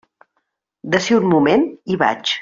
[0.95, 2.33] D'ací a un moment hi vaig.